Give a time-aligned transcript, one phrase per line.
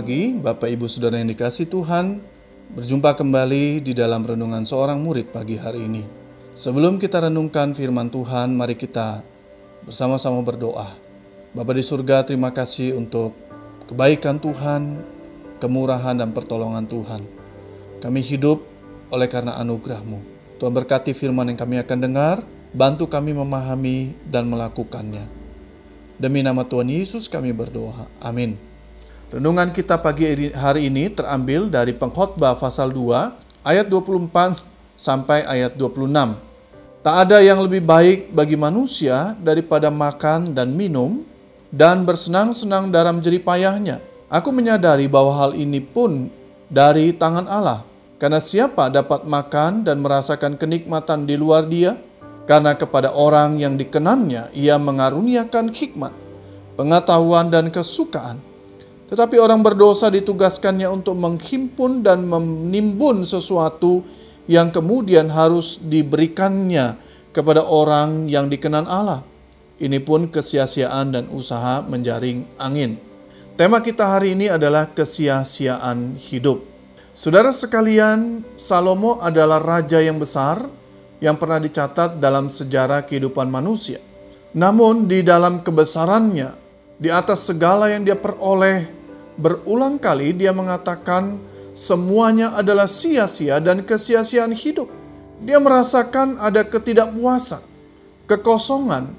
[0.00, 2.24] pagi, Bapak Ibu Saudara yang dikasih Tuhan.
[2.72, 6.08] Berjumpa kembali di dalam renungan seorang murid pagi hari ini.
[6.56, 9.20] Sebelum kita renungkan firman Tuhan, mari kita
[9.84, 10.96] bersama-sama berdoa.
[11.52, 13.36] Bapa di surga, terima kasih untuk
[13.92, 15.04] kebaikan Tuhan,
[15.60, 17.20] kemurahan dan pertolongan Tuhan.
[18.00, 18.64] Kami hidup
[19.12, 20.18] oleh karena anugerah-Mu.
[20.56, 22.40] Tuhan berkati firman yang kami akan dengar,
[22.72, 25.28] bantu kami memahami dan melakukannya.
[26.16, 28.08] Demi nama Tuhan Yesus kami berdoa.
[28.16, 28.69] Amin.
[29.30, 34.26] Renungan kita pagi hari ini terambil dari pengkhotbah pasal 2 ayat 24
[34.98, 36.34] sampai ayat 26.
[36.98, 41.22] Tak ada yang lebih baik bagi manusia daripada makan dan minum
[41.70, 44.02] dan bersenang-senang dalam jeripayahnya.
[44.26, 46.26] Aku menyadari bahwa hal ini pun
[46.66, 47.86] dari tangan Allah.
[48.18, 51.94] Karena siapa dapat makan dan merasakan kenikmatan di luar dia?
[52.50, 56.10] Karena kepada orang yang dikenannya ia mengaruniakan hikmat,
[56.74, 58.49] pengetahuan dan kesukaan
[59.10, 64.06] tetapi orang berdosa ditugaskannya untuk menghimpun dan menimbun sesuatu
[64.46, 66.94] yang kemudian harus diberikannya
[67.34, 69.26] kepada orang yang dikenan Allah.
[69.82, 73.02] Ini pun kesia-siaan dan usaha menjaring angin.
[73.58, 76.62] Tema kita hari ini adalah kesia-siaan hidup.
[77.10, 80.70] Saudara sekalian, Salomo adalah raja yang besar
[81.18, 83.98] yang pernah dicatat dalam sejarah kehidupan manusia.
[84.54, 86.54] Namun di dalam kebesarannya,
[87.00, 88.99] di atas segala yang dia peroleh
[89.40, 91.40] Berulang kali dia mengatakan
[91.72, 94.92] semuanya adalah sia-sia dan kesia-siaan hidup.
[95.40, 97.64] Dia merasakan ada ketidakpuasan,
[98.28, 99.16] kekosongan,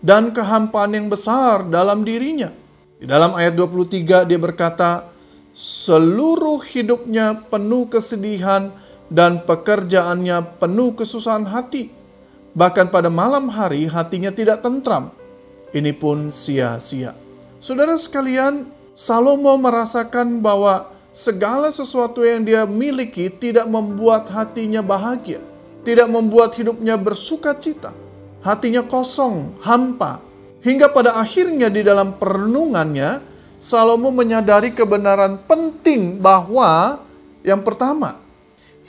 [0.00, 2.48] dan kehampaan yang besar dalam dirinya.
[2.96, 5.12] Di dalam ayat 23 dia berkata,
[5.52, 8.72] seluruh hidupnya penuh kesedihan
[9.12, 11.92] dan pekerjaannya penuh kesusahan hati.
[12.56, 15.12] Bahkan pada malam hari hatinya tidak tentram.
[15.76, 17.12] Ini pun sia-sia.
[17.60, 25.38] Saudara sekalian, Salomo merasakan bahwa segala sesuatu yang dia miliki tidak membuat hatinya bahagia,
[25.86, 27.94] tidak membuat hidupnya bersuka cita.
[28.42, 30.18] Hatinya kosong, hampa.
[30.66, 33.22] Hingga pada akhirnya di dalam perenungannya,
[33.62, 36.98] Salomo menyadari kebenaran penting bahwa
[37.46, 38.18] yang pertama,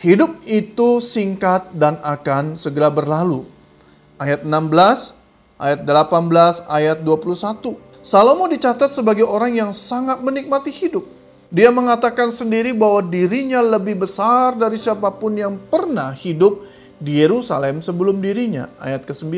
[0.02, 3.46] hidup itu singkat dan akan segera berlalu.
[4.18, 5.14] Ayat 16,
[5.62, 7.89] ayat 18, ayat 21.
[8.10, 11.06] Salomo dicatat sebagai orang yang sangat menikmati hidup.
[11.54, 16.66] Dia mengatakan sendiri bahwa dirinya lebih besar dari siapa pun yang pernah hidup
[16.98, 18.66] di Yerusalem sebelum dirinya.
[18.82, 19.30] Ayat ke-9.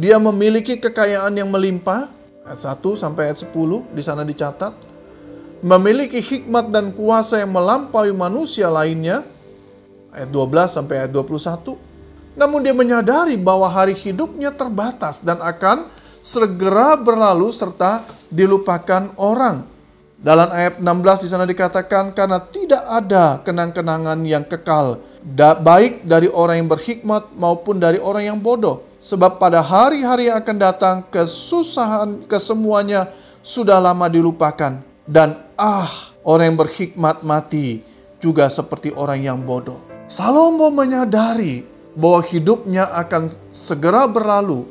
[0.00, 2.08] Dia memiliki kekayaan yang melimpah.
[2.48, 4.72] Ayat 1 sampai ayat 10 di sana dicatat.
[5.60, 9.28] Memiliki hikmat dan kuasa yang melampaui manusia lainnya.
[10.08, 11.76] Ayat 12 sampai ayat 21.
[12.32, 19.66] Namun dia menyadari bahwa hari hidupnya terbatas dan akan segera berlalu serta dilupakan orang.
[20.20, 25.00] Dalam ayat 16 di sana dikatakan karena tidak ada kenang-kenangan yang kekal
[25.64, 28.84] baik dari orang yang berhikmat maupun dari orang yang bodoh.
[29.00, 33.08] Sebab pada hari-hari yang akan datang kesusahan kesemuanya
[33.40, 37.80] sudah lama dilupakan dan ah orang yang berhikmat mati
[38.20, 39.80] juga seperti orang yang bodoh.
[40.04, 41.64] Salomo menyadari
[41.96, 44.68] bahwa hidupnya akan segera berlalu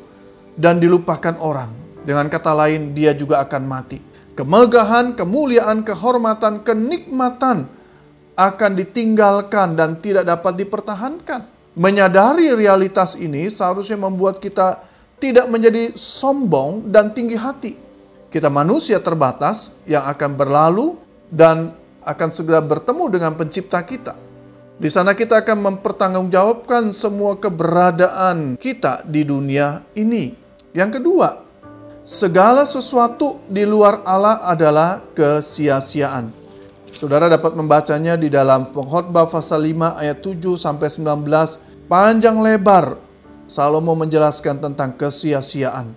[0.60, 1.72] dan dilupakan orang.
[2.04, 3.96] Dengan kata lain, dia juga akan mati.
[4.36, 7.68] Kemegahan, kemuliaan, kehormatan, kenikmatan
[8.36, 11.48] akan ditinggalkan dan tidak dapat dipertahankan.
[11.76, 14.84] Menyadari realitas ini seharusnya membuat kita
[15.20, 17.72] tidak menjadi sombong dan tinggi hati.
[18.32, 20.96] Kita manusia terbatas yang akan berlalu
[21.28, 24.16] dan akan segera bertemu dengan pencipta kita.
[24.80, 30.32] Di sana kita akan mempertanggungjawabkan semua keberadaan kita di dunia ini.
[30.70, 31.42] Yang kedua,
[32.06, 36.30] segala sesuatu di luar Allah adalah kesia-siaan.
[36.94, 42.98] Saudara dapat membacanya di dalam pengkhotbah pasal 5 ayat 7 sampai 19 panjang lebar
[43.50, 45.90] Salomo menjelaskan tentang kesia-siaan.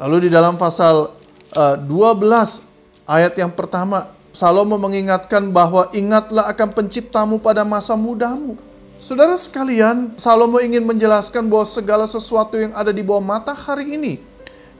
[0.00, 1.12] Lalu di dalam pasal
[1.52, 2.64] uh, eh, 12
[3.04, 8.56] ayat yang pertama Salomo mengingatkan bahwa ingatlah akan penciptamu pada masa mudamu.
[9.06, 14.18] Saudara sekalian, Salomo ingin menjelaskan bahwa segala sesuatu yang ada di bawah matahari ini,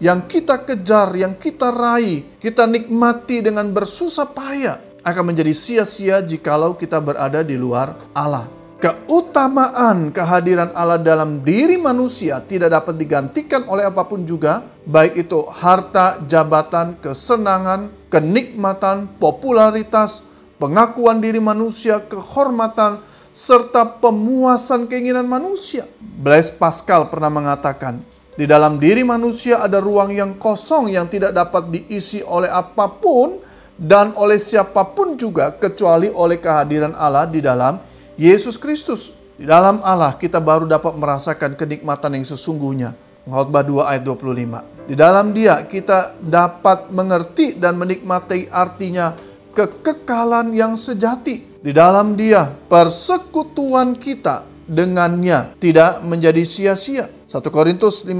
[0.02, 6.74] yang kita kejar, yang kita raih, kita nikmati dengan bersusah payah, akan menjadi sia-sia jikalau
[6.74, 8.50] kita berada di luar Allah.
[8.82, 15.46] Keutamaan kehadiran Allah dalam diri manusia tidak dapat digantikan oleh apa pun juga, baik itu
[15.54, 20.26] harta, jabatan, kesenangan, kenikmatan, popularitas,
[20.58, 25.84] pengakuan diri manusia, kehormatan, serta pemuasan keinginan manusia.
[26.00, 28.00] Blaise Pascal pernah mengatakan,
[28.32, 33.36] di dalam diri manusia ada ruang yang kosong yang tidak dapat diisi oleh apa pun
[33.76, 37.76] dan oleh siapa pun juga kecuali oleh kehadiran Allah di dalam
[38.16, 39.12] Yesus Kristus.
[39.36, 42.96] Di dalam Allah kita baru dapat merasakan kenikmatan yang sesungguhnya.
[43.28, 44.88] Khotbah 2 ayat 25.
[44.88, 49.12] Di dalam dia kita dapat mengerti dan menikmati artinya
[49.52, 51.45] kekekalan yang sejati.
[51.66, 57.10] Di dalam dia persekutuan kita dengannya tidak menjadi sia-sia.
[57.26, 58.14] 1 Korintus 15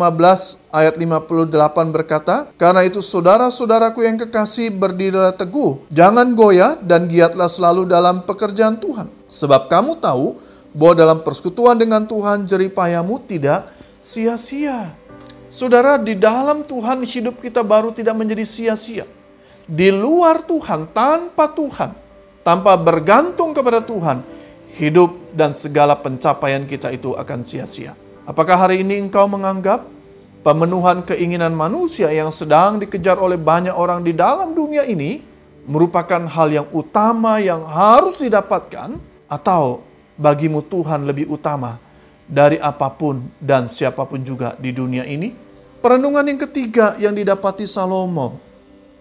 [0.75, 7.87] ayat 58 berkata, Karena itu saudara-saudaraku yang kekasih berdirilah teguh, jangan goyah dan giatlah selalu
[7.87, 9.07] dalam pekerjaan Tuhan.
[9.31, 10.43] Sebab kamu tahu
[10.75, 13.71] bahwa dalam persekutuan dengan Tuhan jeripayamu tidak
[14.03, 14.91] sia-sia.
[15.55, 19.07] Saudara, di dalam Tuhan hidup kita baru tidak menjadi sia-sia.
[19.71, 22.06] Di luar Tuhan, tanpa Tuhan,
[22.47, 24.23] tanpa bergantung kepada Tuhan,
[24.79, 27.99] hidup dan segala pencapaian kita itu akan sia-sia.
[28.23, 29.83] Apakah hari ini engkau menganggap
[30.47, 35.19] pemenuhan keinginan manusia yang sedang dikejar oleh banyak orang di dalam dunia ini
[35.67, 38.95] merupakan hal yang utama yang harus didapatkan
[39.27, 39.83] atau
[40.15, 41.83] bagimu Tuhan lebih utama
[42.31, 45.35] dari apa pun dan siapa pun juga di dunia ini?
[45.83, 48.39] Perenungan yang ketiga yang didapati Salomo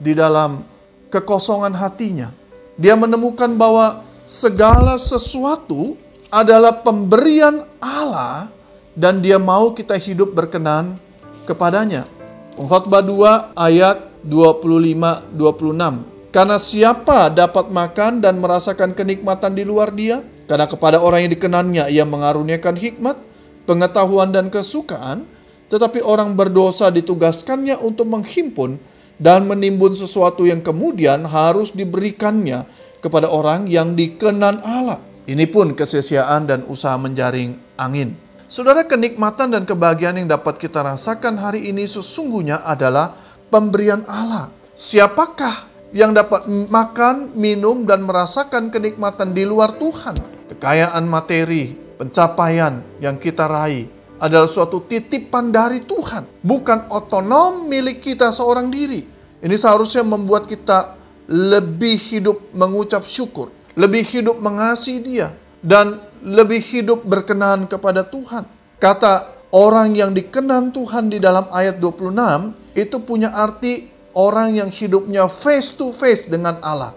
[0.02, 0.66] di dalam
[1.14, 2.30] kekosongan hatinya,
[2.76, 5.96] dia menemukan bahwa segala sesuatu
[6.28, 8.52] adalah pemberian Allah
[8.96, 11.00] dan dia mau kita hidup berkenan
[11.48, 12.08] kepadanya.
[12.56, 16.36] Khotbah 2 ayat 25-26.
[16.36, 20.20] Karena siapa dapat makan dan merasakan kenikmatan di luar dia?
[20.48, 23.16] Karena kepada orang yang dikenannya ia mengaruniakan hikmat,
[23.64, 25.24] pengetahuan dan kesukaan,
[25.72, 28.76] tetapi orang berdosa ditugaskannya untuk menghimpun
[29.22, 32.68] dan menimbun sesuatu yang kemudian harus diberikannya
[33.00, 35.00] kepada orang yang dikenan Allah.
[35.26, 38.14] Ini pun kesia-siaan dan usaha menjaring angin.
[38.46, 43.18] Saudara, kenikmatan dan kebahagiaan yang dapat kita rasakan hari ini sesungguhnya adalah
[43.50, 44.54] pemberian Allah.
[44.78, 45.66] Siapakah
[45.96, 50.14] yang dapat makan, minum, dan merasakan kenikmatan di luar Tuhan?
[50.54, 58.32] Kekayaan materi, pencapaian yang kita raih adalah suatu titipan dari Tuhan, bukan otonom milik kita
[58.32, 59.04] seorang diri.
[59.44, 60.96] Ini seharusnya membuat kita
[61.28, 68.48] lebih hidup mengucap syukur, lebih hidup mengasihi Dia, dan lebih hidup berkenan kepada Tuhan.
[68.80, 75.28] Kata orang yang dikenan Tuhan di dalam ayat 26 itu punya arti orang yang hidupnya
[75.28, 76.96] face to face dengan Allah.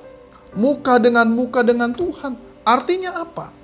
[0.56, 2.34] Muka dengan muka dengan Tuhan.
[2.64, 3.57] Artinya apa?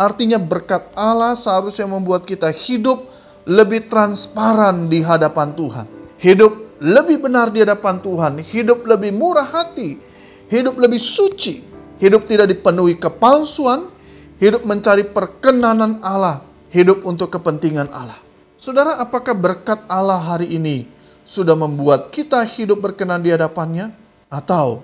[0.00, 3.04] Artinya berkat Allah seharusnya membuat kita hidup
[3.44, 5.84] lebih transparan di hadapan Tuhan.
[6.16, 10.00] Hidup lebih benar di hadapan Tuhan, hidup lebih murah hati,
[10.48, 11.60] hidup lebih suci,
[12.00, 13.92] hidup tidak dipenuhi kepalsuan,
[14.40, 18.16] hidup mencari perkenanan Allah, hidup untuk kepentingan Allah.
[18.56, 20.88] Saudara, apakah berkat Allah hari ini
[21.28, 23.92] sudah membuat kita hidup berkenan di hadapannya?
[24.32, 24.80] Atau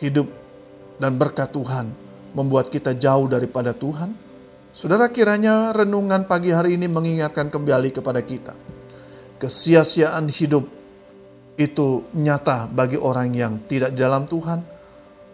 [0.00, 0.30] hidup
[0.96, 1.92] dan berkat Tuhan
[2.32, 4.23] membuat kita jauh daripada Tuhan?
[4.74, 8.58] Saudara kiranya renungan pagi hari ini mengingatkan kembali kepada kita.
[9.38, 10.66] Kesia-siaan hidup
[11.54, 14.66] itu nyata bagi orang yang tidak dalam Tuhan,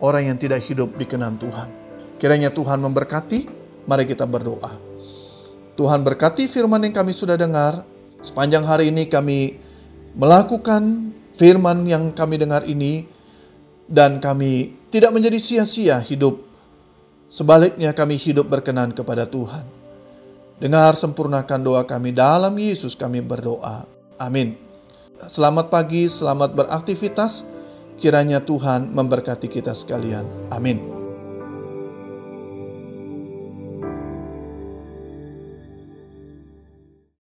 [0.05, 1.73] orang yang tidak hidup di kenan Tuhan.
[2.21, 3.49] Kiranya Tuhan memberkati,
[3.89, 4.77] mari kita berdoa.
[5.73, 7.81] Tuhan berkati firman yang kami sudah dengar,
[8.21, 9.57] sepanjang hari ini kami
[10.21, 13.09] melakukan firman yang kami dengar ini,
[13.89, 16.50] dan kami tidak menjadi sia-sia hidup.
[17.31, 19.63] Sebaliknya kami hidup berkenan kepada Tuhan.
[20.59, 23.87] Dengar sempurnakan doa kami dalam Yesus kami berdoa.
[24.19, 24.59] Amin.
[25.31, 27.47] Selamat pagi, selamat beraktivitas.
[27.97, 30.27] Kiranya Tuhan memberkati kita sekalian.
[30.51, 31.00] Amin.